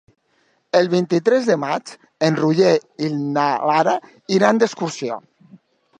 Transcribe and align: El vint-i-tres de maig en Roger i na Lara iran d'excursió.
El 0.79 0.87
vint-i-tres 0.93 1.49
de 1.49 1.57
maig 1.65 1.93
en 2.29 2.39
Roger 2.41 2.73
i 3.09 3.11
na 3.37 3.47
Lara 3.73 3.95
iran 4.39 4.63
d'excursió. 4.65 5.21